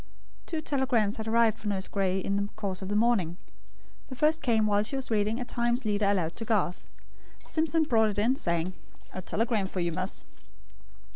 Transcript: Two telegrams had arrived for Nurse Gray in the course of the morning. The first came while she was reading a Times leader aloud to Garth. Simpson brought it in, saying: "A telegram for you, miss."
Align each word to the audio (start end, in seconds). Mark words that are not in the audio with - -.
Two 0.47 0.61
telegrams 0.63 1.17
had 1.17 1.27
arrived 1.27 1.59
for 1.59 1.67
Nurse 1.67 1.87
Gray 1.87 2.17
in 2.17 2.35
the 2.35 2.49
course 2.55 2.81
of 2.81 2.89
the 2.89 2.95
morning. 2.95 3.37
The 4.07 4.15
first 4.15 4.41
came 4.41 4.65
while 4.65 4.81
she 4.81 4.95
was 4.95 5.11
reading 5.11 5.39
a 5.39 5.45
Times 5.45 5.85
leader 5.85 6.07
aloud 6.07 6.35
to 6.37 6.43
Garth. 6.43 6.89
Simpson 7.37 7.83
brought 7.83 8.09
it 8.09 8.17
in, 8.17 8.35
saying: 8.35 8.73
"A 9.13 9.21
telegram 9.21 9.67
for 9.67 9.79
you, 9.79 9.91
miss." 9.91 10.23